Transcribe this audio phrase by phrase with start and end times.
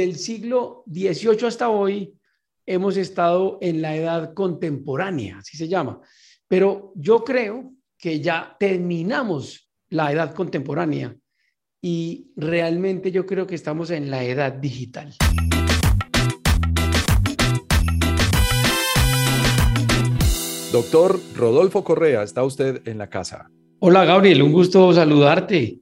[0.00, 2.14] Del siglo XVIII hasta hoy
[2.64, 6.00] hemos estado en la edad contemporánea, así se llama.
[6.48, 11.14] Pero yo creo que ya terminamos la edad contemporánea
[11.82, 15.14] y realmente yo creo que estamos en la edad digital.
[20.72, 23.50] Doctor Rodolfo Correa, está usted en la casa.
[23.80, 25.80] Hola Gabriel, un gusto saludarte.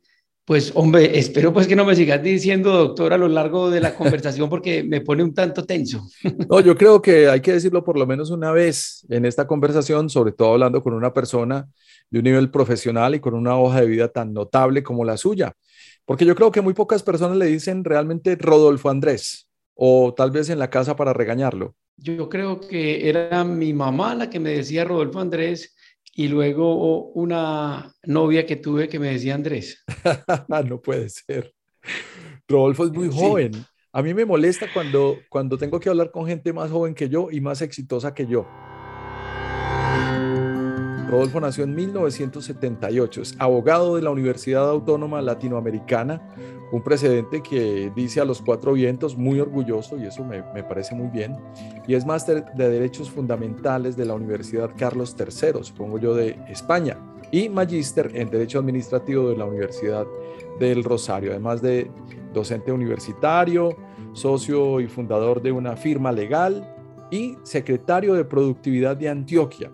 [0.48, 3.94] Pues hombre, espero pues que no me sigas diciendo doctor a lo largo de la
[3.94, 6.08] conversación porque me pone un tanto tenso.
[6.48, 10.08] No, yo creo que hay que decirlo por lo menos una vez en esta conversación,
[10.08, 11.68] sobre todo hablando con una persona
[12.08, 15.52] de un nivel profesional y con una hoja de vida tan notable como la suya.
[16.06, 20.48] Porque yo creo que muy pocas personas le dicen realmente Rodolfo Andrés o tal vez
[20.48, 21.74] en la casa para regañarlo.
[21.98, 25.74] Yo creo que era mi mamá la que me decía Rodolfo Andrés
[26.18, 29.84] y luego una novia que tuve que me decía Andrés.
[30.68, 31.54] no puede ser.
[32.48, 33.52] Rodolfo es muy joven.
[33.92, 37.28] A mí me molesta cuando, cuando tengo que hablar con gente más joven que yo
[37.30, 38.48] y más exitosa que yo.
[41.08, 46.20] Rodolfo nació en 1978, es abogado de la Universidad Autónoma Latinoamericana,
[46.70, 51.08] un precedente que dice a los cuatro vientos, muy orgulloso y eso me, parece muy
[51.08, 51.36] bien,
[51.86, 56.98] y es máster de Derechos Fundamentales de la Universidad Carlos III, supongo yo, de España,
[57.30, 60.06] y magíster en Derecho Administrativo de la Universidad
[60.58, 61.90] del Rosario, además de
[62.32, 63.76] docente universitario,
[64.12, 66.74] socio y fundador de una firma legal
[67.10, 69.70] y secretario de Productividad de Antioquia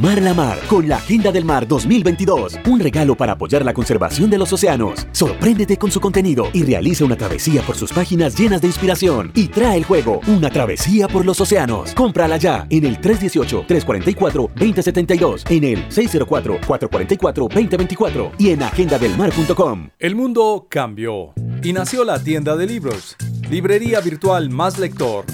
[0.00, 2.60] Mar la Mar con la Agenda del Mar 2022.
[2.66, 5.08] Un regalo para apoyar la conservación de los océanos.
[5.10, 9.32] Sorpréndete con su contenido y realiza una travesía por sus páginas llenas de inspiración.
[9.34, 11.94] Y trae el juego Una travesía por los océanos.
[11.94, 19.88] Cómprala ya en el 318-344-2072, en el 604-444-2024 y en agendadelmar.com.
[19.98, 23.16] El mundo cambió y nació la tienda de libros.
[23.50, 25.24] Librería virtual Más Lector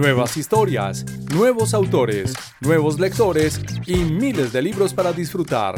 [0.00, 5.74] Nuevas historias, nuevos autores, nuevos lectores y miles de libros para disfrutar.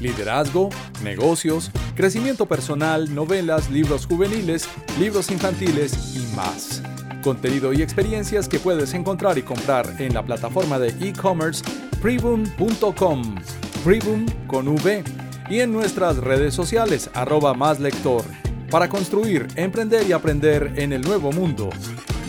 [0.00, 0.68] Liderazgo,
[1.02, 4.68] negocios, crecimiento personal, novelas, libros juveniles,
[5.00, 6.82] libros infantiles y más.
[7.22, 11.64] Contenido y experiencias que puedes encontrar y comprar en la plataforma de e-commerce
[12.02, 13.34] preboom.com,
[13.82, 15.02] preboom con V,
[15.48, 18.24] y en nuestras redes sociales arroba más lector,
[18.70, 21.70] para construir, emprender y aprender en el nuevo mundo,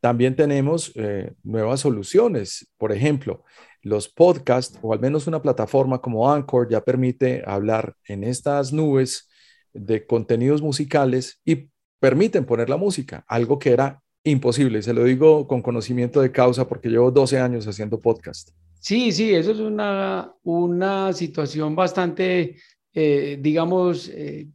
[0.00, 2.68] también tenemos eh, nuevas soluciones.
[2.78, 3.44] Por ejemplo,
[3.82, 9.28] los podcasts o al menos una plataforma como Anchor ya permite hablar en estas nubes
[9.72, 11.71] de contenidos musicales y
[12.02, 14.82] permiten poner la música, algo que era imposible.
[14.82, 18.50] Se lo digo con conocimiento de causa porque llevo 12 años haciendo podcast.
[18.80, 22.56] Sí, sí, eso es una, una situación bastante,
[22.92, 24.48] eh, digamos, eh,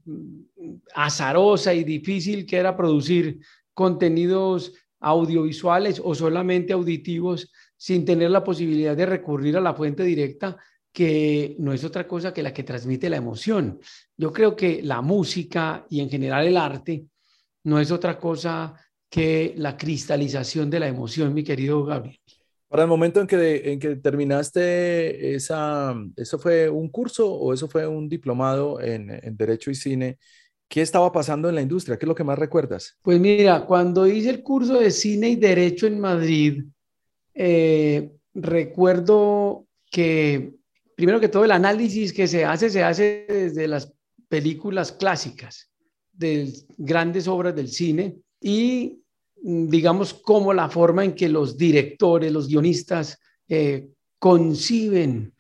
[0.94, 3.40] azarosa y difícil que era producir
[3.74, 10.58] contenidos audiovisuales o solamente auditivos sin tener la posibilidad de recurrir a la fuente directa
[10.92, 13.80] que no es otra cosa que la que transmite la emoción.
[14.18, 17.06] Yo creo que la música y en general el arte
[17.68, 18.74] no es otra cosa
[19.10, 22.18] que la cristalización de la emoción, mi querido Gabriel.
[22.70, 27.68] Para el momento en que, en que terminaste esa, ¿eso fue un curso o eso
[27.68, 30.18] fue un diplomado en, Derecho y Cine?
[30.70, 31.98] ¿Qué estaba pasando en la industria?
[31.98, 32.98] ¿Qué es lo que más recuerdas?
[33.02, 36.64] Pues mira, cuando hice el curso de Cine y Derecho en Madrid,
[37.34, 40.54] eh, recuerdo que,
[40.96, 43.94] primero que todo, el análisis que se hace, se hace desde las
[44.30, 45.70] películas clásicas,
[46.18, 49.02] de grandes obras del cine, y
[49.44, 53.88] mm, digamos como la forma en que los directores, los guionistas eh,
[54.20, 55.34] conciben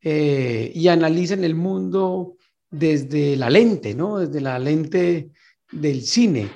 [0.00, 2.36] eh, y analizan el mundo
[2.70, 4.18] desde la lente, ¿no?
[4.18, 5.30] Desde la lente
[5.70, 6.50] del cine.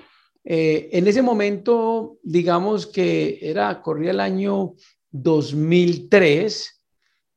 [0.45, 4.75] Eh, en ese momento, digamos que era, corría el año
[5.11, 6.83] 2003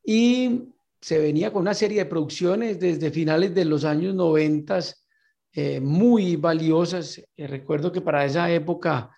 [0.06, 0.62] y
[1.01, 4.80] se venía con una serie de producciones desde finales de los años 90
[5.51, 7.22] eh, muy valiosas.
[7.36, 9.10] Eh, recuerdo que para esa época,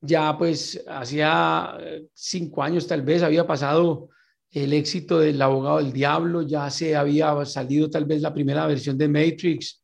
[0.00, 4.08] ya pues hacía eh, cinco años tal vez, había pasado
[4.50, 8.98] el éxito del abogado del diablo, ya se había salido tal vez la primera versión
[8.98, 9.82] de Matrix.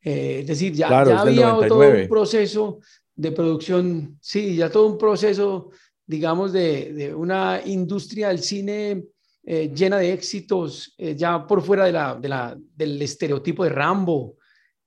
[0.00, 2.78] es decir, ya, ya había todo un proceso
[3.14, 5.70] de producción, sí, ya todo un proceso,
[6.06, 9.04] digamos, de, de una industria del cine
[9.42, 14.36] llena de éxitos, ya por fuera de la, de la, del estereotipo de Rambo,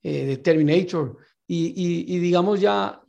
[0.09, 3.01] eh, de Terminator, y, digamos ya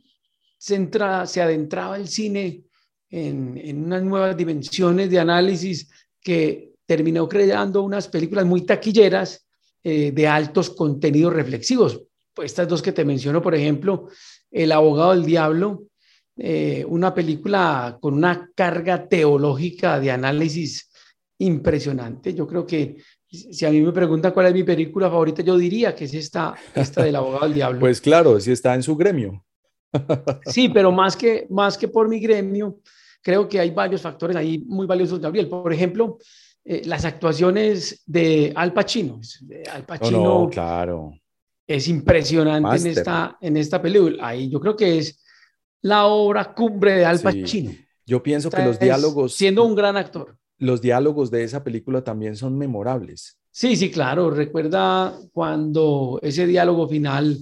[0.57, 2.65] se, entra, se adentraba el cine
[3.09, 5.89] en, unas nuevas dimensiones de análisis
[6.21, 9.47] que terminó creando unas películas muy taquilleras
[9.81, 12.01] eh, de altos contenidos reflexivos.
[12.35, 14.09] Estas dos que te menciono, por ejemplo,
[14.51, 15.85] El abogado del diablo,
[16.35, 20.91] eh, una película con una carga teológica de análisis
[21.37, 22.33] impresionante.
[22.33, 22.97] Yo creo que
[23.29, 26.55] si a mí me preguntan cuál es mi película favorita, yo diría que es esta,
[26.73, 27.79] esta del abogado del diablo.
[27.89, 29.45] Pues claro, si está en su gremio.
[30.45, 32.79] Sí, pero más que, más que por mi gremio,
[33.21, 35.47] creo que hay varios factores ahí muy valiosos, Gabriel.
[35.47, 36.17] Por ejemplo,
[36.63, 39.19] eh, las actuaciones de Al Pacino.
[39.71, 41.11] Al Pacino no, claro.
[41.67, 44.27] es impresionante en esta, en esta película.
[44.27, 45.23] Ahí yo creo que es
[45.81, 47.71] la obra cumbre de Al Pacino.
[48.05, 49.35] Yo pienso que los diálogos...
[49.35, 53.37] Siendo un gran actor los diálogos de esa película también son memorables.
[53.51, 54.29] Sí, sí, claro.
[54.29, 57.37] Recuerda cuando ese diálogo final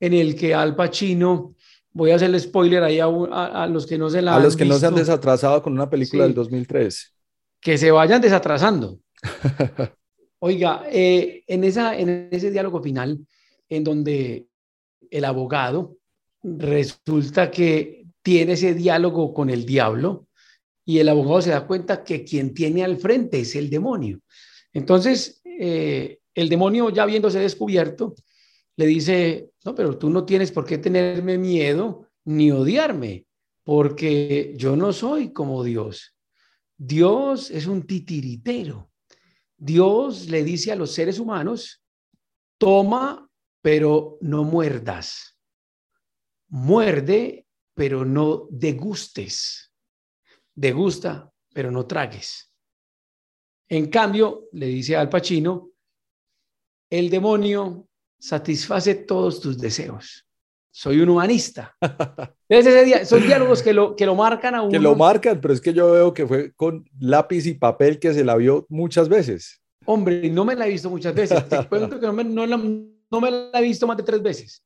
[0.00, 1.54] en el que Al Pacino,
[1.92, 4.78] voy a hacerle spoiler ahí a, los que no se la A los que no
[4.78, 7.14] se han desatrasado con una película del 2003.
[7.60, 8.98] Que se vayan desatrasando.
[10.40, 13.24] Oiga, eh, en, esa, en ese diálogo final,
[13.68, 14.48] en donde
[15.10, 15.96] el abogado
[16.42, 20.26] resulta que tiene ese diálogo con el diablo,
[20.84, 24.20] y el abogado se da cuenta que quien tiene al frente es el demonio.
[24.72, 28.14] Entonces, eh, el demonio ya habiéndose descubierto,
[28.76, 33.26] le dice, no, pero tú no tienes por qué tenerme miedo ni odiarme,
[33.62, 36.16] porque yo no soy como Dios.
[36.76, 38.90] Dios es un titiritero.
[39.56, 41.84] Dios le dice a los seres humanos,
[42.58, 43.28] toma,
[43.60, 45.36] pero no muerdas.
[46.48, 49.71] Muerde, pero no degustes
[50.54, 52.50] degusta, pero no tragues.
[53.68, 55.70] En cambio, le dice al Pacino,
[56.90, 60.26] el demonio satisface todos tus deseos.
[60.70, 61.74] Soy un humanista.
[63.04, 64.70] son diálogos que lo, que lo marcan a uno.
[64.70, 68.14] Que lo marcan, pero es que yo veo que fue con lápiz y papel que
[68.14, 69.62] se la vio muchas veces.
[69.84, 71.46] Hombre, no me la he visto muchas veces.
[71.48, 74.62] Te cuento que no me, no, no me la he visto más de tres veces.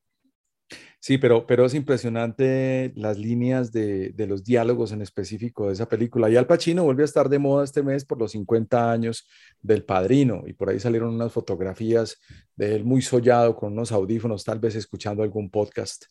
[0.99, 5.87] Sí, pero, pero es impresionante las líneas de, de, los diálogos en específico de esa
[5.87, 6.29] película.
[6.29, 9.27] Y Al Pacino vuelve a estar de moda este mes por los 50 años
[9.61, 10.43] del Padrino.
[10.47, 12.17] Y por ahí salieron unas fotografías
[12.55, 16.05] de él muy sollado con unos audífonos, tal vez escuchando algún podcast,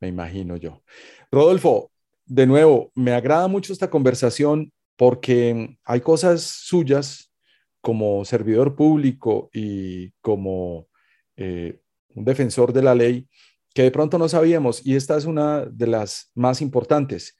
[0.00, 0.82] me imagino yo.
[1.30, 1.92] Rodolfo,
[2.26, 7.32] de nuevo, me agrada mucho esta conversación porque hay cosas suyas
[7.80, 10.88] como servidor público y como
[11.36, 11.80] eh,
[12.14, 13.28] un defensor de la ley
[13.74, 17.36] que de pronto no sabíamos y esta es una de las más importantes.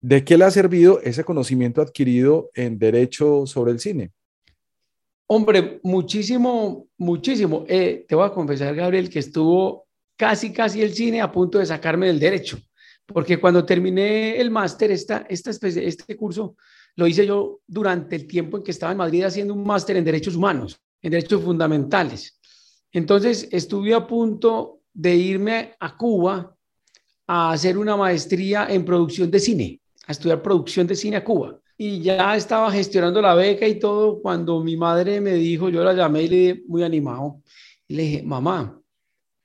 [0.00, 4.12] ¿De qué le ha servido ese conocimiento adquirido en derecho sobre el cine?
[5.28, 7.64] Hombre, muchísimo, muchísimo.
[7.66, 11.66] Eh, te voy a confesar, Gabriel, que estuvo casi, casi el cine a punto de
[11.66, 12.58] sacarme del derecho,
[13.04, 16.56] porque cuando terminé el máster, esta, esta este curso
[16.94, 20.04] lo hice yo durante el tiempo en que estaba en Madrid haciendo un máster en
[20.04, 22.38] derechos humanos, en derechos fundamentales.
[22.92, 26.56] Entonces, estuve a punto de irme a Cuba
[27.26, 31.60] a hacer una maestría en producción de cine, a estudiar producción de cine a Cuba.
[31.76, 35.92] Y ya estaba gestionando la beca y todo cuando mi madre me dijo, yo la
[35.92, 37.42] llamé y le dije muy animado,
[37.86, 38.80] y le dije, mamá,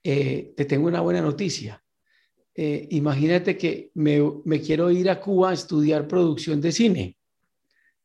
[0.04, 1.84] eh, te tengo una buena noticia.
[2.56, 7.18] Eh, imagínate que me, me quiero ir a Cuba a estudiar producción de cine.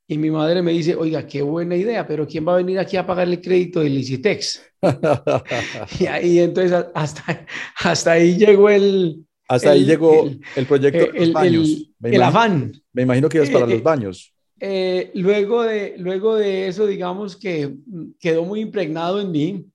[0.08, 2.96] Y mi madre me dice, oiga, qué buena idea, pero ¿quién va a venir aquí
[2.96, 4.62] a pagar el crédito del Licitex?
[6.00, 7.46] y ahí entonces hasta,
[7.82, 9.24] hasta ahí llegó el...
[9.48, 11.92] Hasta ahí llegó el, proyecto de los baños.
[12.02, 12.72] El, afán.
[12.92, 14.34] Me imagino que ibas para los eh, baños.
[14.58, 17.74] Eh, luego, de, luego de eso, digamos que
[18.18, 19.66] quedó muy impregnado en mí.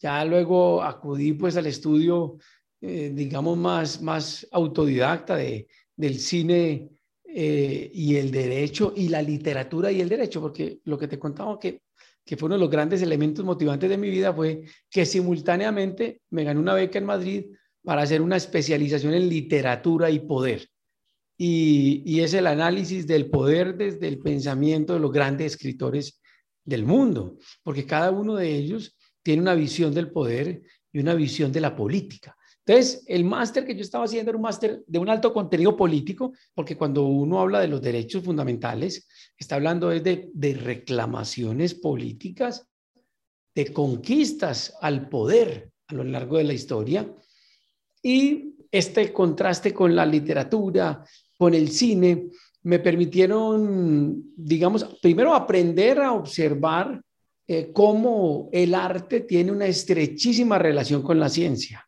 [0.00, 2.36] Ya luego acudí pues al estudio,
[2.82, 6.90] eh, digamos, más, más autodidacta de, del cine
[7.36, 11.58] eh, y el derecho y la literatura y el derecho, porque lo que te contaba
[11.58, 11.82] que,
[12.24, 16.44] que fue uno de los grandes elementos motivantes de mi vida fue que simultáneamente me
[16.44, 17.46] gané una beca en Madrid
[17.82, 20.68] para hacer una especialización en literatura y poder.
[21.36, 26.20] Y, y es el análisis del poder desde el pensamiento de los grandes escritores
[26.64, 30.62] del mundo, porque cada uno de ellos tiene una visión del poder
[30.92, 32.36] y una visión de la política.
[32.66, 36.32] Entonces, el máster que yo estaba haciendo era un máster de un alto contenido político,
[36.54, 39.06] porque cuando uno habla de los derechos fundamentales,
[39.36, 40.30] está hablando de,
[40.62, 42.66] reclamaciones políticas,
[43.54, 47.06] de conquistas al poder a lo largo de la historia.
[48.02, 51.04] Y este contraste con la literatura,
[51.36, 52.30] con el cine,
[52.62, 57.02] me permitieron, digamos, primero aprender a observar
[57.46, 61.86] eh, cómo el arte tiene una estrechísima relación con la ciencia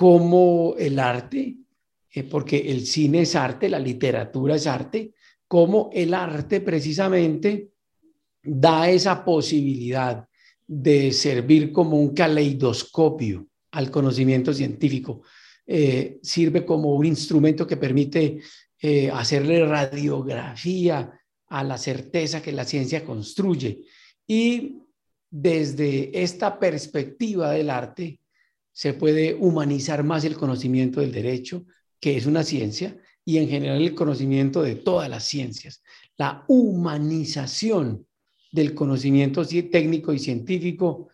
[0.00, 1.58] como el arte,
[2.10, 5.12] eh, porque el cine es arte, la literatura es arte,
[5.46, 7.72] como el arte precisamente
[8.42, 10.26] da esa posibilidad
[10.66, 15.20] de servir como un caleidoscopio al conocimiento científico.
[15.66, 18.38] Eh, sirve como un instrumento que permite
[18.80, 21.12] eh, hacerle radiografía
[21.46, 23.82] a la certeza que la ciencia construye.
[24.26, 24.78] Y
[25.30, 28.19] desde esta perspectiva del arte,
[28.72, 31.64] se puede humanizar más el conocimiento del derecho,
[32.00, 35.82] que es una ciencia, y en general el conocimiento de todas las ciencias.
[36.16, 38.06] La humanización
[38.52, 41.08] del conocimiento técnico y científico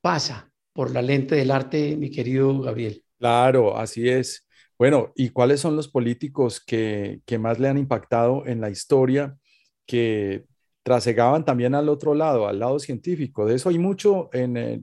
[0.00, 3.02] pasa por la lente del arte, mi querido Gabriel.
[3.18, 4.46] Claro, así es.
[4.78, 9.36] Bueno, ¿y cuáles son los políticos que, que más le han impactado en la historia
[9.86, 10.44] que
[10.88, 13.44] trasegaban también al otro lado, al lado científico.
[13.44, 14.80] De eso hay mucho en, eh,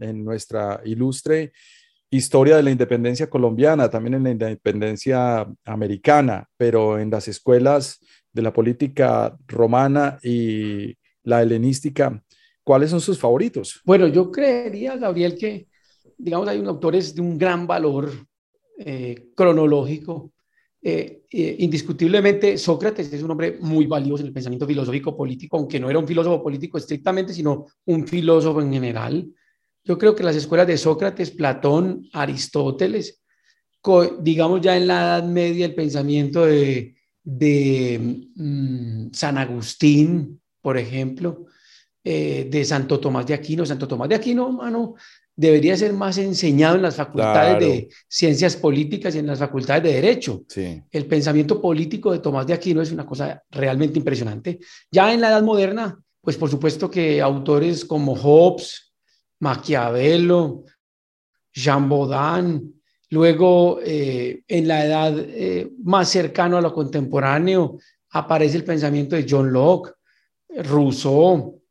[0.00, 1.52] en, nuestra ilustre
[2.10, 8.00] historia de la independencia colombiana, también en la independencia americana, pero en las escuelas
[8.30, 12.22] de la política romana y la helenística,
[12.62, 13.80] ¿cuáles son sus favoritos?
[13.86, 15.68] Bueno, yo creería, Gabriel, que,
[16.18, 18.10] digamos, hay un autores de un gran valor
[18.76, 20.34] eh, cronológico
[20.80, 25.80] eh, eh, indiscutiblemente, Sócrates es un hombre muy valioso en el pensamiento filosófico político, aunque
[25.80, 29.26] no era un filósofo político estrictamente, sino un filósofo en general.
[29.84, 33.22] Yo creo que las escuelas de Sócrates, Platón, Aristóteles,
[34.20, 41.46] digamos ya en la Edad Media, el pensamiento de, de mm, San Agustín, por ejemplo,
[42.04, 43.64] eh, de Santo Tomás de Aquino.
[43.66, 44.94] Santo Tomás de Aquino, mano,
[45.38, 49.92] debería ser más enseñado en las facultades de ciencias políticas y en las facultades de
[49.92, 50.42] derecho.
[50.90, 54.58] El pensamiento político de Tomás de Aquino es una cosa realmente impresionante.
[54.90, 58.92] Ya en la edad moderna, pues por supuesto que autores como Hobbes,
[59.38, 60.64] Maquiavelo,
[61.52, 67.78] Jean Baudin, luego eh, en la edad eh, más cercano a lo contemporáneo
[68.10, 69.92] aparece el pensamiento de John Locke,
[70.64, 71.62] Rousseau,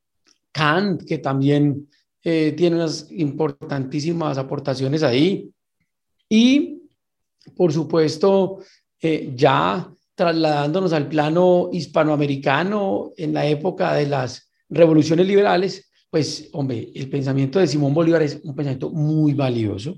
[0.53, 1.89] Kant, que también
[2.29, 5.49] eh, tiene unas importantísimas aportaciones ahí.
[6.27, 6.81] Y,
[7.55, 8.59] por supuesto,
[9.01, 16.91] eh, ya trasladándonos al plano hispanoamericano en la época de las revoluciones liberales, pues, hombre,
[16.93, 19.97] el pensamiento de Simón Bolívar es un pensamiento muy valioso,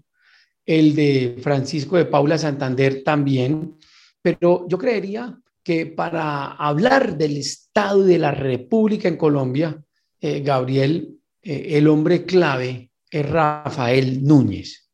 [0.68, 3.74] el de Francisco de Paula Santander también,
[4.22, 9.84] pero yo creería que para hablar del Estado y de la República en Colombia,
[10.22, 14.90] eh, Gabriel, eh, el hombre clave es Rafael Núñez.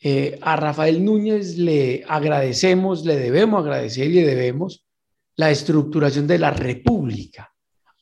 [0.00, 4.84] Eh, a Rafael Núñez le agradecemos, le debemos agradecer y le debemos
[5.36, 7.52] la estructuración de la República.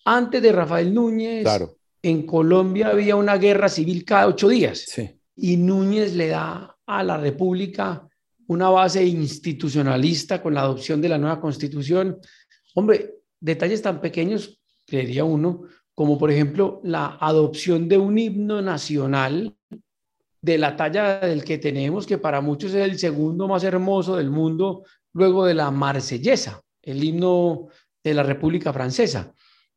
[0.05, 1.47] Antes de Rafael Núñez,
[2.03, 4.87] en Colombia había una guerra civil cada ocho días.
[5.35, 8.07] Y Núñez le da a la República
[8.47, 12.19] una base institucionalista con la adopción de la nueva constitución.
[12.75, 15.63] Hombre, detalles tan pequeños, creería uno,
[15.97, 19.57] como por ejemplo la adopción de un himno nacional
[20.43, 24.31] de la talla del que tenemos, que para muchos es el segundo más hermoso del
[24.31, 24.85] mundo,
[25.15, 27.69] luego de la marsellesa, el himno
[28.05, 29.33] de la República Francesa.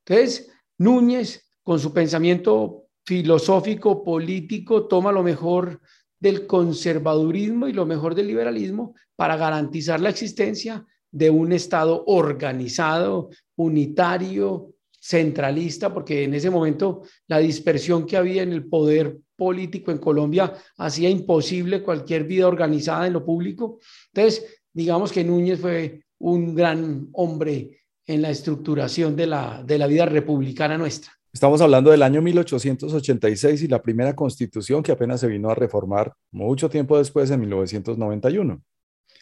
[0.05, 5.79] Entonces, Núñez, con su pensamiento filosófico, político, toma lo mejor
[6.19, 13.29] del conservadurismo y lo mejor del liberalismo para garantizar la existencia de un Estado organizado,
[13.55, 19.98] unitario, centralista, porque en ese momento la dispersión que había en el poder político en
[19.98, 23.79] Colombia hacía imposible cualquier vida organizada en lo público.
[24.13, 29.88] Entonces, digamos que Núñez fue un gran hombre en la estructuración de la, de la
[29.88, 31.12] vida republicana nuestra.
[31.32, 36.13] Estamos hablando del año 1886 y la primera constitución que apenas se vino a reformar
[36.32, 38.62] mucho tiempo después, en 1991.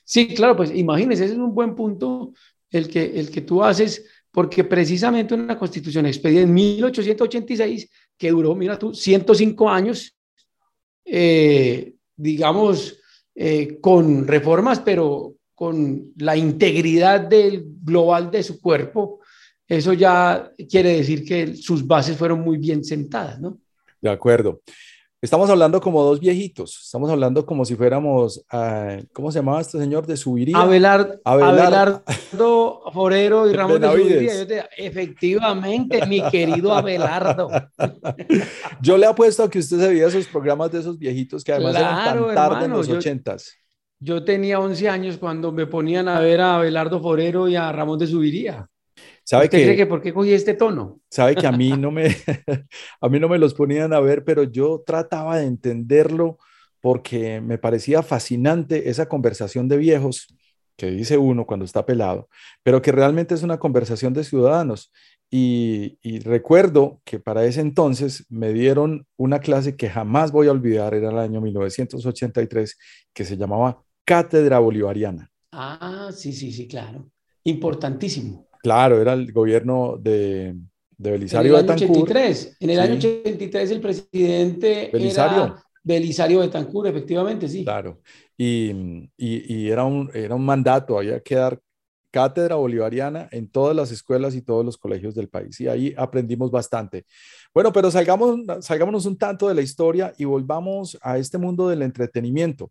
[0.06, 2.32] Sí, claro, pues imagínese, ese es un buen punto
[2.72, 4.06] el que, el que tú haces,
[4.38, 10.16] porque precisamente una constitución expedida en 1886, que duró, mira tú, 105 años,
[11.04, 13.00] eh, digamos,
[13.34, 19.22] eh, con reformas, pero con la integridad del global de su cuerpo,
[19.68, 23.58] eso ya quiere decir que sus bases fueron muy bien sentadas, ¿no?
[24.00, 24.62] De acuerdo.
[25.20, 29.80] Estamos hablando como dos viejitos, estamos hablando como si fuéramos, ah, ¿cómo se llamaba este
[29.80, 30.56] señor de Subiría?
[30.60, 34.70] Abelardo, Abelardo Forero y Ramón de Subiría.
[34.78, 37.50] efectivamente, mi querido Abelardo.
[38.82, 41.76] Yo le apuesto a que usted se veía esos programas de esos viejitos que además
[41.78, 43.58] eran tan tarde en los ochentas.
[44.00, 47.98] Yo tenía 11 años cuando me ponían a ver a Abelardo Forero y a Ramón
[47.98, 48.70] de Subiría.
[49.28, 51.02] ¿Sabe que, cree que por qué cogí este tono?
[51.12, 52.06] Sabe que a mí no me,
[53.02, 56.38] a mí no me los ponían a ver, pero yo trataba de entenderlo
[56.80, 60.28] porque me parecía fascinante esa conversación de viejos
[60.78, 62.30] que dice uno cuando está pelado,
[62.64, 64.94] pero que realmente es una conversación de ciudadanos.
[65.30, 70.52] Y, y, recuerdo que para ese entonces me dieron una clase que jamás voy a
[70.52, 72.78] olvidar, era el año 1983,
[73.14, 75.30] que se llamaba Cátedra Bolivariana.
[75.52, 77.12] Ah, sí, sí, sí, claro.
[77.44, 78.47] Importantísimo.
[78.68, 80.54] Claro, era el gobierno de,
[80.98, 85.44] Belisario en el año 83, En el año 83 el presidente Belisario.
[85.46, 87.64] era Belisario Betancur, efectivamente, sí.
[87.64, 88.02] Claro,
[88.36, 91.62] y, era, un, era un mandato, había que dar
[92.12, 95.62] cátedra bolivariana en todas las escuelas y todos los colegios del país.
[95.62, 97.06] Y ahí aprendimos bastante.
[97.54, 101.84] Bueno, pero salgamos, salgámonos un tanto de la historia y volvamos a este mundo del
[101.84, 102.70] entretenimiento.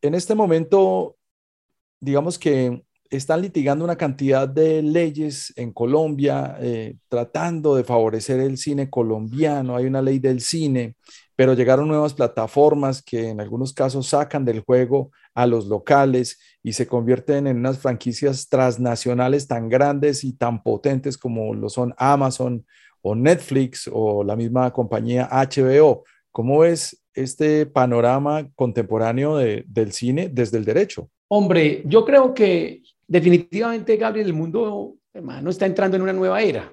[0.00, 1.18] En este momento,
[2.00, 8.58] digamos que están litigando una cantidad de leyes en Colombia eh, tratando de favorecer el
[8.58, 9.76] cine colombiano.
[9.76, 10.96] Hay una ley del cine,
[11.34, 16.72] pero llegaron nuevas plataformas que en algunos casos sacan del juego a los locales y
[16.72, 22.66] se convierten en unas franquicias transnacionales tan grandes y tan potentes como lo son Amazon
[23.00, 26.04] o Netflix o la misma compañía HBO.
[26.30, 31.08] ¿Cómo ves este panorama contemporáneo del cine desde el derecho?
[31.28, 36.72] Hombre, yo creo que definitivamente, Gabriel, el mundo, hermano, está entrando en una nueva era.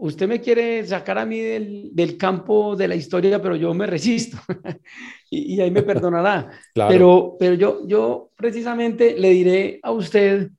[0.00, 4.36] Usted me quiere sacar a mí del, campo de la historia, pero yo me resisto.
[5.30, 6.50] y, ahí me perdonará.
[6.74, 10.50] Pero, pero yo, yo precisamente le diré a usted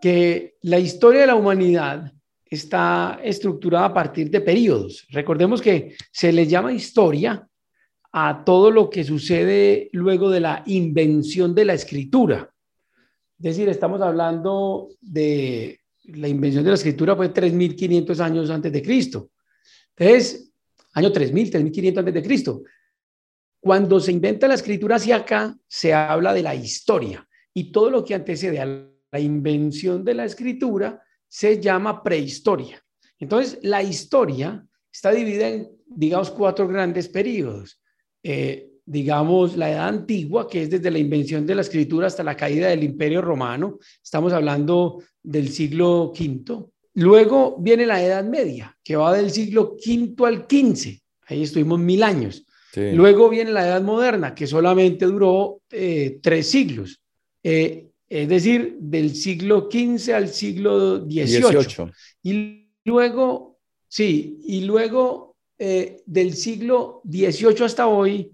[0.00, 2.12] que la historia de la humanidad
[2.44, 5.06] está estructurada a partir de periodos.
[5.10, 7.46] Recordemos que se le llama historia
[8.12, 12.51] a todo lo que sucede luego de la invención de la escritura.
[13.42, 18.80] Es decir, estamos hablando de la invención de la escritura fue 3.500 años antes de
[18.80, 19.32] Cristo.
[19.96, 20.52] Entonces,
[20.94, 22.62] año 3.000, 3.500 antes de Cristo.
[23.58, 28.04] Cuando se inventa la escritura hacia acá, se habla de la historia y todo lo
[28.04, 32.80] que antecede a la invención de la escritura se llama prehistoria.
[33.18, 37.82] Entonces, la historia está dividida en, digamos, cuatro grandes periodos.
[38.22, 42.36] Eh, digamos, la edad antigua, que es desde la invención de la escritura hasta la
[42.36, 43.78] caída del imperio romano.
[44.02, 46.66] Estamos hablando del siglo V.
[46.94, 51.00] Luego viene la Edad Media, que va del siglo V al XV.
[51.26, 52.44] Ahí estuvimos mil años.
[52.74, 57.02] Luego viene la Edad Moderna, que solamente duró eh, tres siglos.
[57.42, 61.92] Eh, es decir, del siglo XV al siglo XVIII.
[62.22, 68.32] Y luego, sí, y luego eh, del siglo XVIII hasta hoy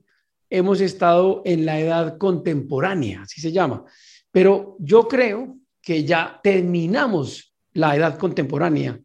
[0.51, 3.85] hemos estado en la edad contemporánea, así se llama.
[4.31, 9.01] Pero yo creo que ya terminamos la edad contemporánea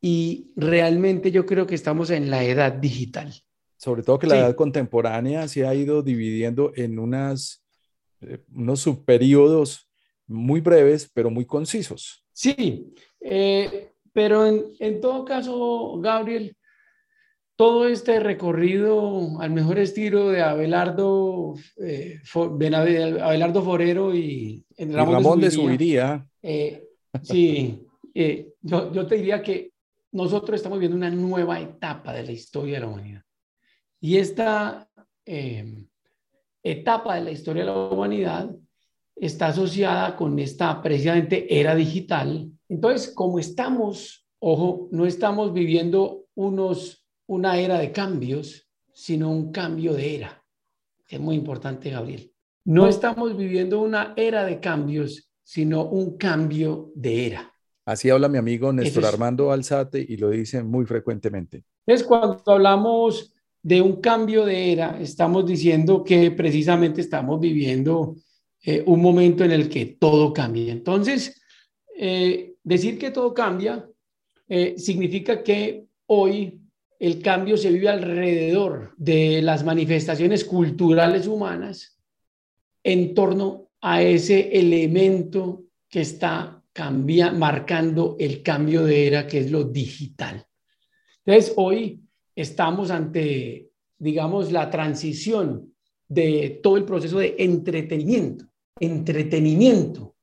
[0.00, 3.32] y realmente yo creo que estamos en la edad digital.
[3.76, 7.64] Sobre todo que la edad contemporánea se ha ido dividiendo en unas,
[8.20, 9.90] eh, unos subperiodos
[10.26, 12.24] muy breves, pero muy concisos.
[12.32, 16.56] Sí, eh, pero en, en, todo caso, Gabriel,
[17.56, 26.26] todo este recorrido al mejor estilo de Abelardo, eh, Abelardo Forero y Ramón, de Subiría.
[26.42, 26.84] Eh,
[27.22, 27.80] sí,
[28.12, 29.72] eh, yo, yo, te diría que
[30.12, 33.22] nosotros estamos viendo una nueva etapa de la historia de la humanidad.
[34.00, 34.88] Y esta
[36.62, 38.50] etapa de la historia de la humanidad
[39.16, 42.50] está asociada con esta precisamente era digital.
[42.68, 49.94] Entonces, como estamos, ojo, no estamos viviendo unos una era de cambios, sino un cambio
[49.94, 50.44] de era.
[51.08, 52.32] Es muy importante, Gabriel.
[52.64, 57.52] No estamos viviendo una era de cambios, sino un cambio de era.
[57.84, 61.64] Así habla mi amigo Néstor Armando Alzate y lo dice muy frecuentemente.
[61.86, 68.16] Es cuando hablamos de un cambio de era, estamos diciendo que precisamente estamos viviendo
[68.62, 70.72] eh, un momento en el que todo cambia.
[70.72, 71.42] Entonces,
[71.96, 73.86] eh, decir que todo cambia
[74.48, 76.63] eh, significa que hoy
[77.04, 81.98] el cambio se vive alrededor de las manifestaciones culturales humanas
[82.82, 86.62] en torno a ese elemento que está
[87.34, 90.46] marcando el cambio de era, que es lo digital.
[91.26, 92.00] Entonces, hoy
[92.34, 95.74] estamos ante, digamos, la transición
[96.08, 98.46] de todo el proceso de entretenimiento.
[98.80, 100.16] Entretenimiento.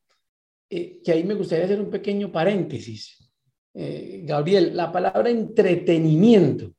[0.67, 3.20] Eh, que ahí me gustaría hacer un pequeño paréntesis.
[3.73, 6.73] Eh, Gabriel, la palabra entretenimiento.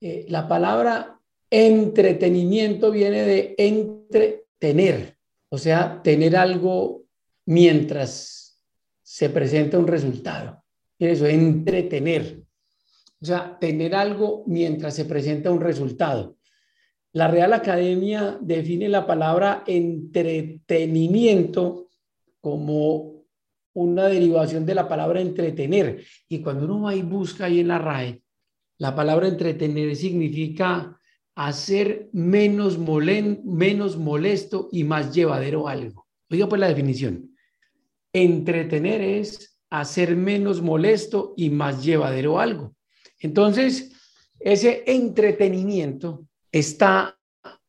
[0.00, 5.16] Eh, la palabra entretenimiento viene de entretener,
[5.48, 7.04] o sea, tener algo
[7.46, 8.62] mientras
[9.02, 10.62] se presenta un resultado.
[10.98, 12.42] Eso, entretener.
[13.20, 16.36] O sea, tener algo mientras se presenta un resultado.
[17.12, 21.88] La Real Academia define la palabra entretenimiento
[22.40, 23.17] como
[23.74, 26.04] una derivación de la palabra entretener.
[26.28, 28.22] Y cuando uno va y busca ahí en la RAE,
[28.78, 30.98] la palabra entretener significa
[31.34, 36.06] hacer menos, menos molesto y más llevadero algo.
[36.30, 37.36] Oiga pues la definición.
[38.12, 42.74] Entretener es hacer menos molesto y más llevadero algo.
[43.20, 43.92] Entonces,
[44.40, 47.18] ese entretenimiento está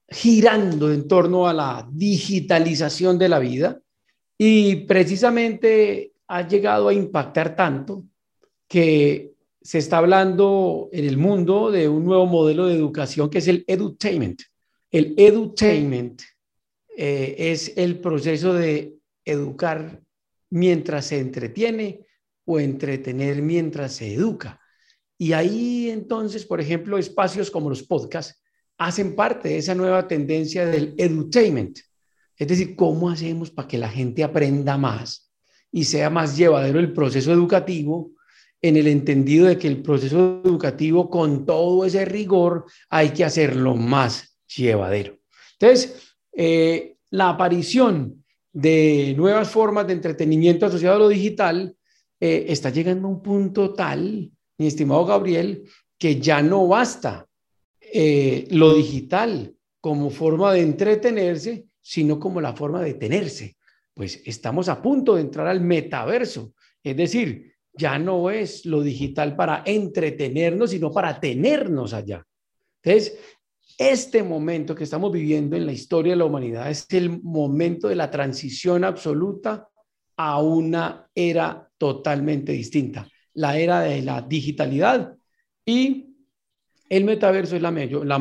[0.07, 3.81] girando en torno a la digitalización de la vida,
[4.41, 8.06] y precisamente ha llegado a impactar tanto
[8.69, 13.49] que se está hablando en el mundo de un nuevo modelo de educación que es
[13.49, 14.41] el edutainment.
[14.89, 16.21] El edutainment
[16.95, 20.02] eh, es el proceso de educar
[20.52, 22.06] mientras se entretiene
[22.45, 24.62] o entretener mientras se educa.
[25.17, 28.41] Y ahí entonces, por ejemplo, espacios como los podcasts
[28.78, 31.80] hacen parte de esa nueva tendencia del edutainment.
[32.39, 35.30] Es decir, ¿cómo hacemos para que la gente aprenda más
[35.71, 38.13] y sea más llevadero el proceso educativo
[38.62, 43.75] en el entendido de que el proceso educativo con todo ese rigor hay que hacerlo
[43.75, 45.19] más llevadero?
[45.60, 48.23] Entonces, eh, la aparición
[48.54, 51.75] de nuevas formas de entretenimiento asociado a lo digital
[52.21, 55.63] eh, está llegando a un punto tal, mi estimado Gabriel,
[55.97, 57.28] que ya no basta
[57.82, 63.57] eh, lo digital como forma de entretenerse, sino como la forma de tenerse.
[63.93, 69.35] Pues estamos a punto de entrar al metaverso, es decir, ya no es lo digital
[69.35, 72.25] para entretenernos, sino para tenernos allá.
[72.83, 73.17] Entonces,
[73.77, 77.95] este momento que estamos viviendo en la historia de la humanidad es el momento de
[77.95, 79.69] la transición absoluta
[80.17, 85.15] a una era totalmente distinta, la era de la digitalidad
[85.65, 86.09] y
[86.89, 88.17] el metaverso es la, mayor, la,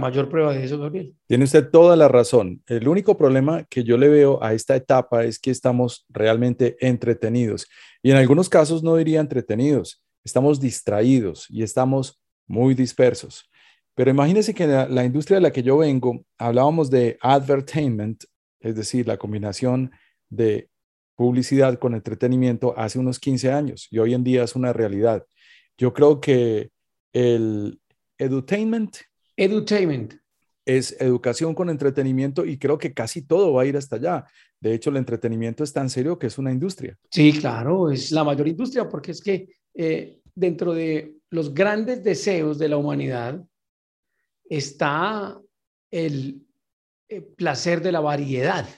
[0.00, 1.14] mayor prueba de eso, Gabriel.
[1.26, 2.62] Tiene usted toda la razón.
[2.66, 7.66] El único problema que yo le veo a esta etapa es que estamos realmente entretenidos.
[8.02, 13.50] Y en algunos casos no diría entretenidos, estamos distraídos y estamos muy dispersos.
[13.94, 18.24] Pero imagínense que la, la industria de la que yo vengo, hablábamos de advertainment,
[18.60, 19.90] es decir, la combinación
[20.28, 20.68] de
[21.16, 25.26] publicidad con entretenimiento hace unos 15 años y hoy en día es una realidad.
[25.76, 26.70] Yo creo que
[27.12, 27.80] el
[28.20, 28.96] edutainment,
[29.36, 30.14] Edutainment.
[30.66, 34.26] es educación con entretenimiento y creo que casi todo va a ir hasta allá.
[34.60, 36.96] De hecho, el entretenimiento es tan serio que es una industria.
[37.10, 42.58] Sí, claro, es la mayor industria porque es que eh, dentro de los grandes deseos
[42.58, 43.42] de la humanidad
[44.44, 45.40] está
[45.90, 46.46] el
[47.08, 48.68] eh, placer de la variedad.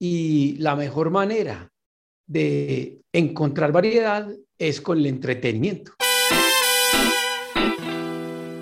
[0.00, 1.70] Y la mejor manera
[2.26, 5.92] de encontrar variedad es con el entretenimiento.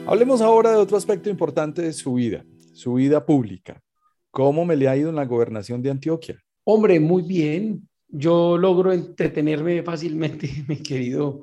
[0.08, 3.82] Hablemos ahora de otro aspecto importante de su vida, su vida pública.
[4.30, 6.40] ¿Cómo me le ha ido en la gobernación de Antioquia?
[6.62, 7.88] Hombre, muy bien.
[8.06, 11.40] Yo logro entretenerme fácilmente, mi querido,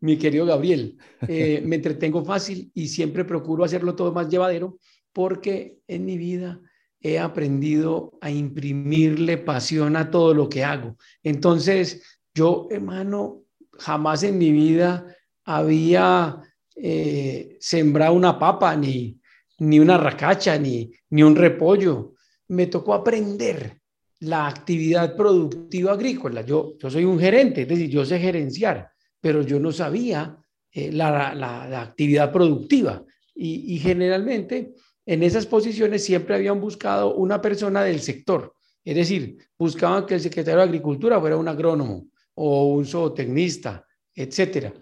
[0.00, 0.96] mi querido Gabriel.
[1.28, 4.78] Eh, me entretengo fácil y siempre procuro hacerlo todo más llevadero
[5.12, 6.58] porque en mi vida
[7.02, 10.96] he aprendido a imprimirle pasión a todo lo que hago.
[11.22, 12.02] Entonces,
[12.34, 16.40] yo, hermano, jamás en mi vida había
[16.76, 19.18] eh, sembrado una papa, ni,
[19.58, 22.14] ni una racacha, ni, ni un repollo.
[22.48, 23.80] Me tocó aprender
[24.20, 26.42] la actividad productiva agrícola.
[26.42, 30.36] Yo, yo soy un gerente, es decir, yo sé gerenciar, pero yo no sabía
[30.70, 33.02] eh, la, la, la, actividad productiva.
[33.34, 38.54] Y, y generalmente en esas posiciones siempre habían buscado una persona del sector.
[38.84, 43.84] Es decir, buscaban que el secretario de Agricultura fuera un agrónomo o un zootecnista,
[44.14, 44.72] etcétera.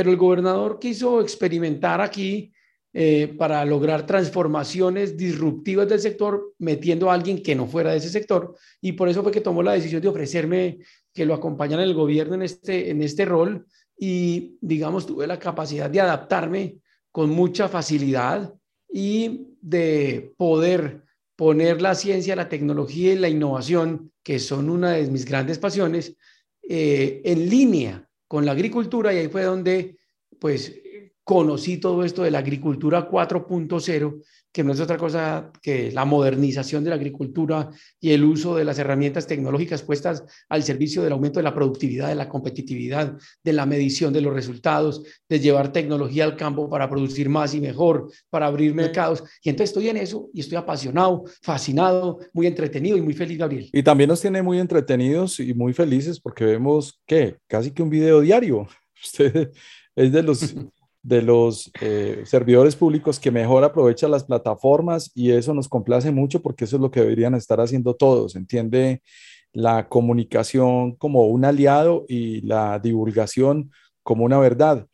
[0.00, 2.54] Pero el gobernador quiso experimentar aquí
[2.94, 8.08] eh, para lograr transformaciones disruptivas del sector, metiendo a alguien que no fuera de ese
[8.08, 10.78] sector, y por eso fue que tomó la decisión de ofrecerme
[11.12, 15.90] que lo acompañara el gobierno en este, en este rol, y digamos, tuve la capacidad
[15.90, 16.78] de adaptarme
[17.12, 18.54] con mucha facilidad
[18.90, 21.04] y de poder
[21.36, 26.16] poner la ciencia, la tecnología y la innovación, que son una de mis grandes pasiones,
[26.66, 29.98] eh, en línea con la agricultura y ahí fue donde
[30.38, 30.72] pues
[31.24, 34.20] conocí todo esto de la agricultura 4.0
[34.52, 38.64] que no es otra cosa que la modernización de la agricultura y el uso de
[38.64, 43.52] las herramientas tecnológicas puestas al servicio del aumento de la productividad, de la competitividad, de
[43.52, 48.10] la medición de los resultados, de llevar tecnología al campo para producir más y mejor,
[48.28, 49.22] para abrir mercados.
[49.42, 53.70] Y entonces estoy en eso y estoy apasionado, fascinado, muy entretenido y muy feliz, Gabriel.
[53.72, 57.90] Y también nos tiene muy entretenidos y muy felices porque vemos que casi que un
[57.90, 58.66] video diario.
[59.02, 59.52] Usted
[59.94, 60.40] es de los
[61.02, 66.42] de los eh, servidores públicos que mejor aprovechan las plataformas y eso nos complace mucho
[66.42, 68.36] porque eso es lo que deberían estar haciendo todos.
[68.36, 69.02] Entiende
[69.52, 73.70] la comunicación como un aliado y la divulgación
[74.02, 74.86] como una verdad.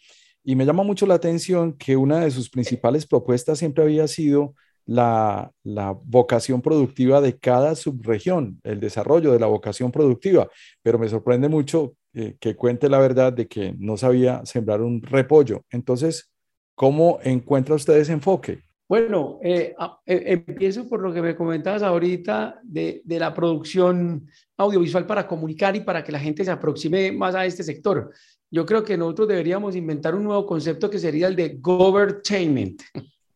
[0.44, 4.54] Y me llama mucho la atención que una de sus principales propuestas siempre había sido
[4.86, 10.48] la, la, vocación productiva de cada subregión, el desarrollo de la vocación productiva,
[10.82, 15.02] pero me sorprende mucho eh, que cuente la verdad de que no sabía sembrar un
[15.02, 15.66] repollo.
[15.70, 16.32] Entonces,
[16.74, 18.62] ¿cómo encuentra usted ese enfoque?
[18.88, 19.74] Bueno, eh,
[20.06, 24.26] eh, empiezo por lo que me comentabas ahorita de, de, la producción
[24.56, 28.10] audiovisual para comunicar y para que la gente se aproxime más a este sector.
[28.50, 32.80] Yo creo que nosotros deberíamos inventar un nuevo concepto que sería el de governtainment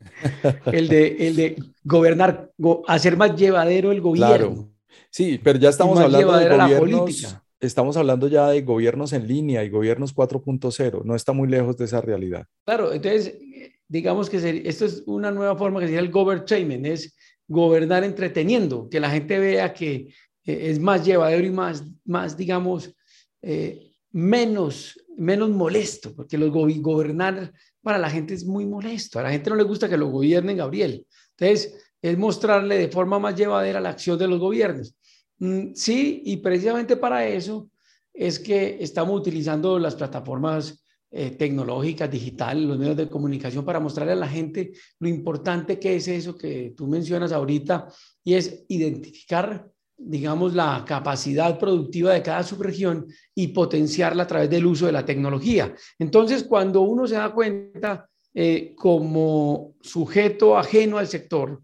[0.72, 4.36] el de, el de gobernar, go, hacer más llevadero el gobierno.
[4.36, 4.70] Claro.
[5.10, 9.70] Sí, pero ya estamos hablando de gobiernos, estamos hablando ya de gobiernos en línea y
[9.70, 12.46] gobiernos 4.0, no está muy lejos de esa realidad.
[12.64, 13.38] Claro, entonces,
[13.86, 17.14] digamos que esto es una nueva forma que sería el government, es
[17.46, 22.94] gobernar entreteniendo, que la gente vea que eh, es más llevadero y más, más digamos,
[23.42, 29.18] eh, menos, menos molesto, porque los go gobernar para la gente es muy molesto.
[29.18, 31.06] A la gente no le gusta que lo gobiernen Gabriel.
[31.36, 34.94] Entonces, es mostrarle de forma más llevadera la acción de los gobiernos.
[35.40, 37.70] Mm, sí, y precisamente para eso
[38.12, 44.12] es que estamos utilizando las plataformas eh, tecnológicas, digitales, los medios de comunicación para mostrarle
[44.12, 47.88] a la gente lo importante que es eso que tú mencionas ahorita
[48.22, 49.68] y es identificar
[50.02, 55.04] digamos, la capacidad productiva de cada subregión y potenciarla a través del uso de la
[55.04, 55.74] tecnología.
[55.98, 61.62] Entonces, cuando uno se da cuenta eh, como sujeto ajeno al sector,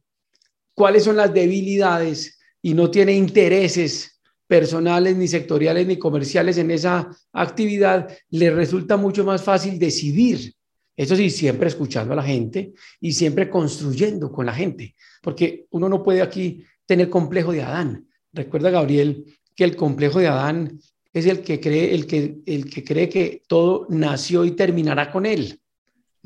[0.74, 2.35] cuáles son las debilidades
[2.66, 9.24] y no tiene intereses personales, ni sectoriales, ni comerciales en esa actividad, le resulta mucho
[9.24, 10.52] más fácil decidir.
[10.96, 15.88] Eso sí, siempre escuchando a la gente y siempre construyendo con la gente, porque uno
[15.88, 18.08] no puede aquí tener complejo de Adán.
[18.32, 19.24] Recuerda, Gabriel,
[19.54, 20.80] que el complejo de Adán
[21.12, 25.24] es el que cree, el que, el que cree que todo nació y terminará con
[25.24, 25.60] él.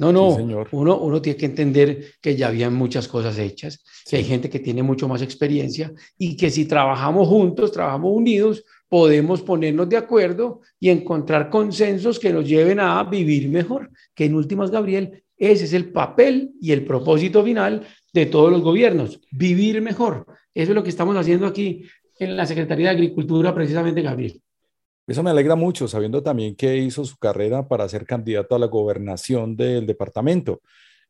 [0.00, 0.28] No, no,
[0.72, 4.58] Uno, uno tiene que entender que ya habían muchas cosas hechas, que hay gente que
[4.58, 10.62] tiene mucho más experiencia y que si trabajamos juntos, trabajamos unidos, podemos ponernos de acuerdo
[10.78, 15.74] y encontrar consensos que nos lleven a vivir mejor, que en últimas, Gabriel, ese es
[15.74, 20.24] el papel y el propósito final de todos los gobiernos, vivir mejor.
[20.54, 21.84] Eso es lo que estamos haciendo aquí
[22.18, 24.40] en la Secretaría de Agricultura, precisamente, Gabriel.
[25.10, 28.66] Eso me alegra mucho, sabiendo también que hizo su carrera para ser candidato a la
[28.66, 30.62] gobernación del departamento.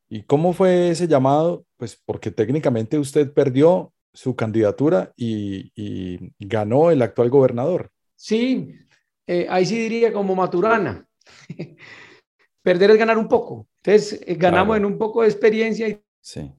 [0.09, 1.67] ¿Y cómo fue ese llamado?
[1.77, 7.91] Pues porque técnicamente usted perdió su candidatura y, ganó el actual gobernador.
[8.17, 8.75] Sí,
[9.27, 11.07] eh, ahí sí diría como Maturana.
[12.63, 13.69] Perder es ganar un poco.
[13.85, 16.01] Entonces, eh, ganamos en un poco de experiencia y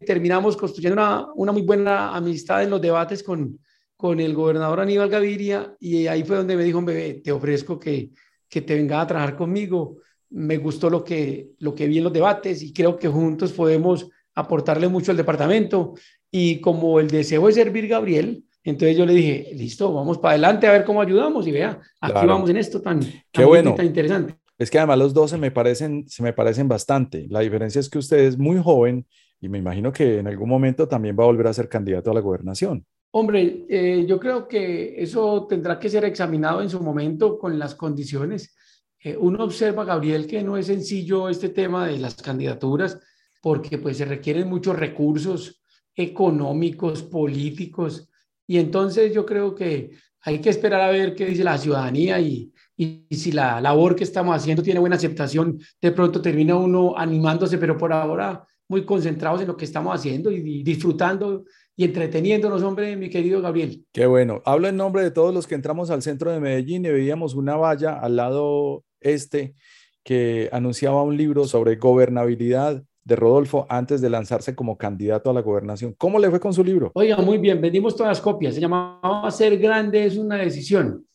[0.06, 3.58] terminamos construyendo una, una muy buena amistad en los debates con,
[4.01, 8.09] con el gobernador Aníbal Gaviria y ahí fue donde me dijo, bebé, te ofrezco que,
[8.49, 9.97] que te venga a trabajar conmigo.
[10.31, 14.09] Me gustó lo que, lo que vi en los debates y creo que juntos podemos
[14.33, 15.93] aportarle mucho al departamento.
[16.31, 20.65] Y como el deseo es servir Gabriel, entonces yo le dije, listo, vamos para adelante
[20.65, 23.75] a ver cómo ayudamos y vea, aquí vamos en esto tan, Qué bueno.
[23.75, 24.33] tan interesante.
[24.57, 27.27] Es que además los dos se me parecen, se me parecen bastante.
[27.29, 29.05] La diferencia es que usted es muy joven
[29.39, 32.15] y me imagino que en algún momento también va a volver a ser candidato a
[32.15, 32.83] la gobernación.
[33.13, 37.76] Hombre, eh, yo creo que eso tendrá que ser examinado en su momento con las
[37.76, 38.56] condiciones.
[39.04, 43.00] Eh, uno observa, Gabriel, que no es sencillo este tema de las candidaturas
[43.41, 45.62] porque pues se requieren muchos recursos
[45.93, 48.08] económicos, políticos,
[48.47, 52.54] y entonces yo creo que hay que esperar a ver qué dice la ciudadanía y,
[52.78, 57.58] y, si la labor que estamos haciendo tiene buena aceptación, de pronto termina uno animándose,
[57.58, 61.43] pero por ahora muy concentrados en lo que estamos haciendo y disfrutando
[61.75, 63.86] y entreteniéndonos, hombre, mi querido Gabriel.
[63.91, 64.41] Qué bueno.
[64.45, 67.55] Hablo en nombre de todos los que entramos al centro de Medellín y veíamos una
[67.55, 69.55] valla al lado este
[70.03, 75.41] que anunciaba un libro sobre gobernabilidad de Rodolfo antes de lanzarse como candidato a la
[75.41, 75.95] gobernación.
[75.97, 76.91] ¿Cómo le fue con su libro?
[76.93, 78.55] Oiga, muy bien, vendimos todas las copias.
[78.55, 81.05] Se llamaba Ser Grande es una decisión.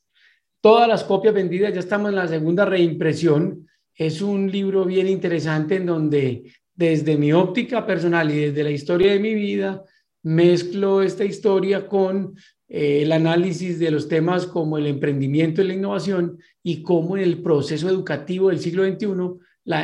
[0.60, 3.68] Todas las copias vendidas, ya estamos en la segunda reimpresión.
[3.94, 9.12] Es un libro bien interesante en donde desde mi óptica personal y desde la historia
[9.12, 9.82] de mi vida,
[10.26, 12.34] mezclo esta historia con
[12.68, 17.22] eh, el análisis de los temas como el emprendimiento y la innovación y cómo en
[17.22, 19.08] el proceso educativo del siglo XXI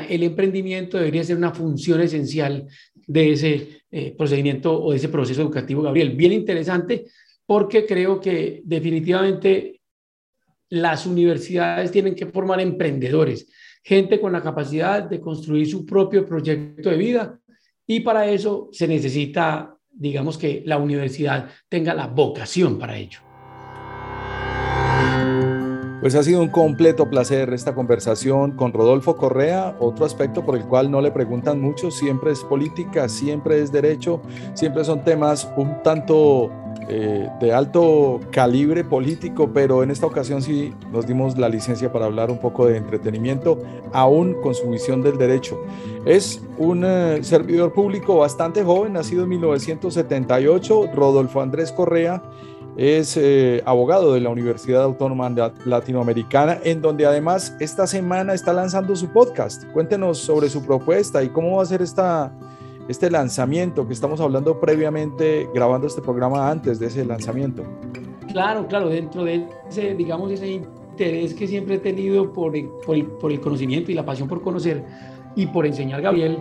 [0.08, 2.66] el emprendimiento debería ser una función esencial
[3.06, 6.16] de ese eh, procedimiento o de ese proceso educativo, Gabriel.
[6.16, 7.04] Bien interesante
[7.46, 9.80] porque creo que definitivamente
[10.70, 13.46] las universidades tienen que formar emprendedores,
[13.84, 17.40] gente con la capacidad de construir su propio proyecto de vida
[17.86, 23.20] y para eso se necesita digamos que la universidad tenga la vocación para ello.
[26.02, 29.76] Pues ha sido un completo placer esta conversación con Rodolfo Correa.
[29.78, 34.20] Otro aspecto por el cual no le preguntan mucho, siempre es política, siempre es derecho,
[34.54, 36.50] siempre son temas un tanto
[36.88, 42.06] eh, de alto calibre político, pero en esta ocasión sí nos dimos la licencia para
[42.06, 43.58] hablar un poco de entretenimiento,
[43.92, 45.60] aún con su visión del derecho.
[46.04, 52.22] Es un eh, servidor público bastante joven, nacido en 1978, Rodolfo Andrés Correa
[52.76, 55.30] es eh, abogado de la Universidad Autónoma
[55.64, 59.66] Latinoamericana, en donde además esta semana está lanzando su podcast.
[59.72, 62.32] Cuéntenos sobre su propuesta y cómo va a ser esta,
[62.88, 67.62] este lanzamiento que estamos hablando previamente, grabando este programa antes de ese lanzamiento.
[68.32, 72.68] Claro, claro, dentro de ese, digamos, ese interés que siempre he tenido por el,
[73.20, 74.84] por el conocimiento y la pasión por conocer
[75.36, 76.38] y por enseñar, Gabriel,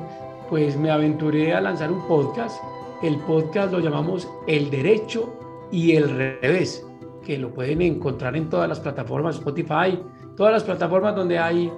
[0.50, 2.62] pues me aventuré a lanzar un podcast.
[3.02, 5.34] El podcast lo llamamos El Derecho
[5.72, 6.86] y el revés,
[7.26, 10.00] que lo pueden encontrar en todas las plataformas, Spotify,
[10.36, 11.72] todas las plataformas donde hay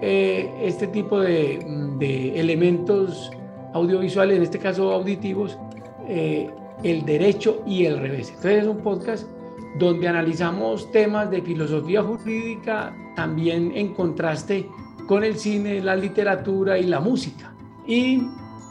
[0.00, 1.58] eh, este tipo de,
[1.98, 3.30] de, elementos
[3.72, 5.58] audiovisuales, en este caso auditivos,
[6.06, 6.50] eh,
[6.82, 8.28] el derecho y el revés.
[8.28, 9.28] Entonces es un podcast
[9.78, 14.68] donde analizamos temas de filosofía jurídica también en contraste
[15.06, 17.52] con el cine, la literatura y la música.
[17.86, 18.22] Y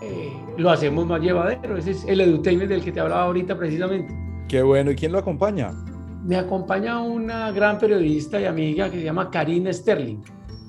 [0.01, 1.77] eh, lo hacemos más llevadero.
[1.77, 4.15] Ese es el edutainment del que te hablaba ahorita precisamente.
[4.47, 4.91] Qué bueno.
[4.91, 5.71] ¿Y quién lo acompaña?
[6.23, 10.21] Me acompaña una gran periodista y amiga que se llama Karina Sterling,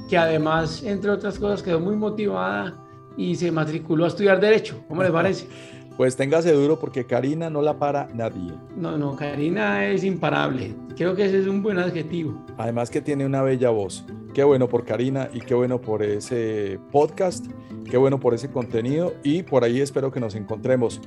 [0.09, 2.88] que además, entre otras cosas, quedó muy motivada
[3.19, 4.83] y se matriculó a estudiar Derecho.
[4.89, 5.47] ¿Cómo le parece?
[5.99, 8.53] Pues téngase duro porque Karina no la para nadie.
[8.77, 10.73] No, no, Karina es imparable.
[10.97, 12.41] Creo que ese es un buen adjetivo.
[12.57, 14.05] Además que tiene una bella voz.
[14.33, 17.47] Qué bueno por Karina y qué bueno por ese podcast,
[17.91, 21.01] qué bueno por ese contenido y por ahí espero que nos encontremos.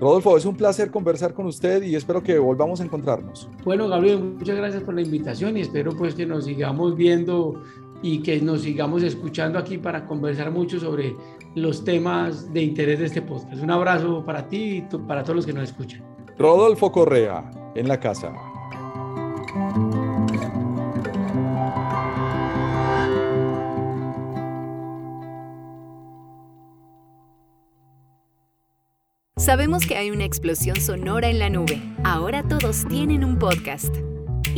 [0.00, 3.50] Rodolfo, es un placer conversar con usted y espero que volvamos a encontrarnos.
[3.64, 7.62] Bueno, Gabriel, muchas gracias por la invitación y espero pues que nos sigamos viendo
[8.00, 11.16] y que nos sigamos escuchando aquí para conversar mucho sobre
[11.62, 13.62] los temas de interés de este podcast.
[13.62, 16.02] Un abrazo para ti y para todos los que nos escuchan.
[16.38, 18.32] Rodolfo Correa, en la casa.
[29.48, 31.80] Sabemos que hay una explosión sonora en la nube.
[32.04, 33.94] Ahora todos tienen un podcast.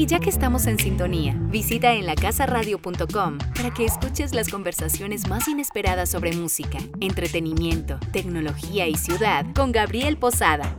[0.01, 5.47] Y ya que estamos en sintonía, visita en lacasaradio.com para que escuches las conversaciones más
[5.47, 10.75] inesperadas sobre música, entretenimiento, tecnología y ciudad con Gabriel Posada.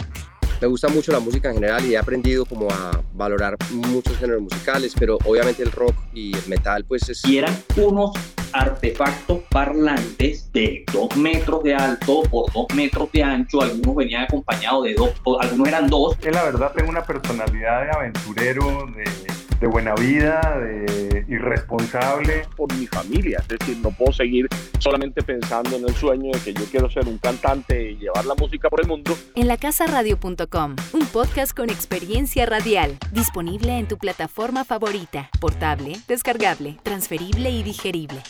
[0.59, 4.41] Me gusta mucho la música en general y he aprendido como a valorar muchos géneros
[4.41, 7.23] musicales, pero obviamente el rock y el metal pues es...
[7.23, 8.13] Y eran unos
[8.53, 14.85] artefactos parlantes de dos metros de alto por dos metros de ancho, algunos venían acompañados
[14.85, 16.15] de dos, algunos eran dos.
[16.17, 19.31] Que la verdad tengo una personalidad de aventurero, de
[19.61, 22.47] de buena vida, de irresponsable.
[22.57, 24.47] Por mi familia, es decir, no puedo seguir
[24.79, 28.33] solamente pensando en el sueño de que yo quiero ser un cantante y llevar la
[28.33, 29.15] música por el mundo.
[29.35, 37.51] En lacasaradio.com, un podcast con experiencia radial, disponible en tu plataforma favorita, portable, descargable, transferible
[37.51, 38.21] y digerible.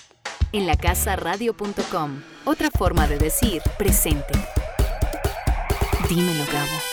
[0.54, 4.34] En lacasaradio.com, otra forma de decir presente.
[6.10, 6.91] Dímelo, Gabo.